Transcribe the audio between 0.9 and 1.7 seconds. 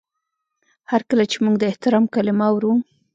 هر کله چې موږ د